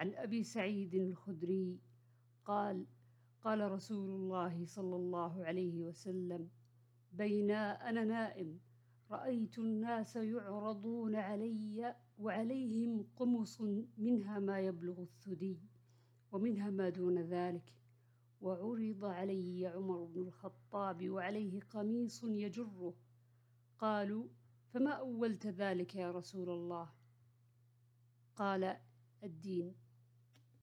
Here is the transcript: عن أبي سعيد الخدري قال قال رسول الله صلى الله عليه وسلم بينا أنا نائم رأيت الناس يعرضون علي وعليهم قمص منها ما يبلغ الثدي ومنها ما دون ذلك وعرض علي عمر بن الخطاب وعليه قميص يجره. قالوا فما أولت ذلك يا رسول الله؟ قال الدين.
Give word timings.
عن 0.00 0.14
أبي 0.14 0.42
سعيد 0.44 0.94
الخدري 0.94 1.80
قال 2.44 2.86
قال 3.42 3.72
رسول 3.72 4.10
الله 4.10 4.66
صلى 4.66 4.96
الله 4.96 5.44
عليه 5.44 5.82
وسلم 5.82 6.48
بينا 7.12 7.88
أنا 7.88 8.04
نائم 8.04 8.58
رأيت 9.10 9.58
الناس 9.58 10.16
يعرضون 10.16 11.16
علي 11.16 11.96
وعليهم 12.18 13.06
قمص 13.16 13.60
منها 13.98 14.38
ما 14.38 14.60
يبلغ 14.60 15.00
الثدي 15.02 15.60
ومنها 16.32 16.70
ما 16.70 16.88
دون 16.88 17.18
ذلك 17.18 17.72
وعرض 18.40 19.04
علي 19.04 19.66
عمر 19.66 20.04
بن 20.04 20.20
الخطاب 20.20 21.10
وعليه 21.10 21.60
قميص 21.60 22.24
يجره. 22.24 22.94
قالوا 23.78 24.26
فما 24.68 24.90
أولت 24.90 25.46
ذلك 25.46 25.94
يا 25.94 26.10
رسول 26.10 26.50
الله؟ 26.50 26.88
قال 28.36 28.76
الدين. 29.24 29.74